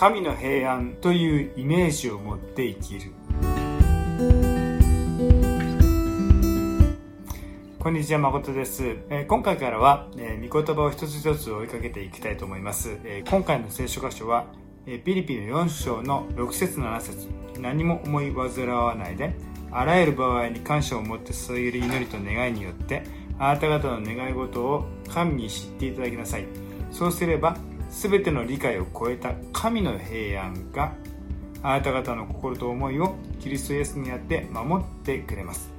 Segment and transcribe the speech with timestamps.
[0.00, 3.12] 神の平安というイメージを持って生きる。
[7.78, 14.46] こんにちは誠です、えー、今回からは、えー、御言葉を一つ一つ追いかけていきたいと思います、えー、今回の聖書箇所は、
[14.86, 17.28] えー、ピリピの4章の6節7節。
[17.58, 19.34] 何も思い煩わないで
[19.70, 23.02] あらゆる場合に感謝を持って捧げる祈りと願いによって
[23.38, 26.46] あなた方の願い事を神に知っていただきなさい。
[26.90, 27.58] そうすれば
[27.90, 30.92] 全ての理解を超えた神の平安が
[31.62, 35.70] あなた方の心と思いをキリストイエスにあって守ってくれます。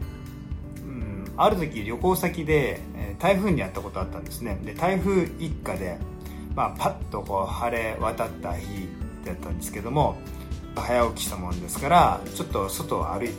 [0.83, 2.79] うんある時旅行先で
[3.17, 4.59] 台風にあったことあったんですね。
[4.63, 5.97] で台風一過で、
[6.55, 8.87] まあ、パッとこう晴れ渡った日
[9.25, 10.17] だったんですけども
[10.75, 13.33] 早起きしたもんですからちょっと外を歩いて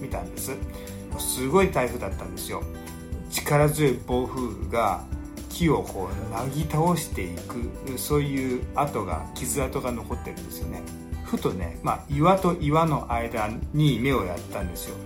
[0.00, 0.56] みたんです。
[1.18, 2.62] すごい台風だったんですよ。
[3.30, 5.04] 力強い暴風が
[5.52, 10.82] 木をこうなぎ倒していくそういう跡が傷跡が残ってるんですよね。
[11.24, 14.96] ふとね、まあ、岩と岩の間に目をやったんですよ。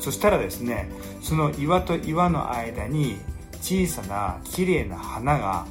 [0.00, 0.90] そしたらですね
[1.22, 3.16] その岩と岩の間に
[3.60, 5.66] 小さな綺麗な花が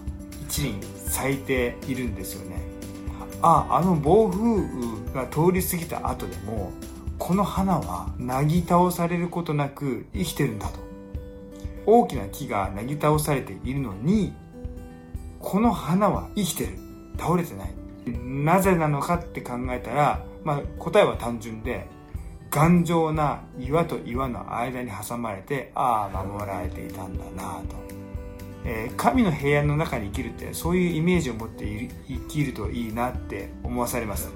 [0.48, 2.62] 一輪咲いているんですよね。
[3.42, 6.72] ああの暴風雨が通り過ぎた後でも
[7.20, 10.87] この花はなぎ倒されることなく生きてるんだと。
[11.88, 14.34] 大きな木がなぎ倒されているのに
[15.40, 16.78] この花は生きてる。
[17.18, 17.74] 倒れてない。
[18.24, 21.88] なぜなのかって考えたら、まあ、答えは単純で
[22.50, 27.76] 頑丈な岩と岩の間に挟まれてああ守られていたんだなと、
[28.66, 31.66] えー、神の平安の中に生きるってそういうイメージを持って
[32.08, 34.30] 生きるといいなって思わされます、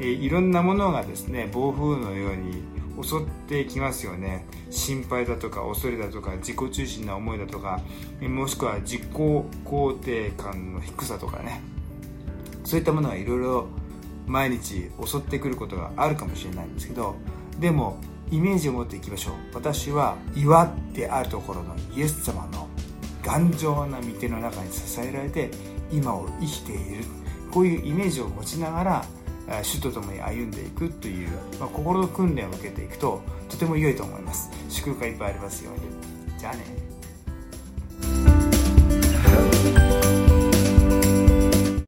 [0.00, 2.62] えー、いろんなものがですね暴風のように
[3.02, 4.46] 襲ってきますよね。
[4.70, 7.80] 心配だとか恐れだとか自己中心な思いだとか
[8.20, 11.60] もしくは自己肯定感の低さとかね。
[12.64, 13.66] そういったものがいろいろ
[14.26, 17.16] 毎日襲ってくることがあるかもしれないんですけど
[17.58, 17.98] でも
[18.30, 19.34] イメージを持っていきましょう。
[19.54, 22.68] 私は岩であるところのイエス様の
[23.24, 25.50] 頑丈な御手の中に支えられて
[25.90, 27.04] 今を生きている。
[27.50, 29.04] こういうイメージを持ちながら
[29.62, 31.28] 主と共に歩んでいくという、
[31.58, 34.50] まあ、心の訓練を受けていくととても良いと思います。
[34.68, 36.38] 祝福がいっぱいありますように。
[36.38, 36.89] じゃあね。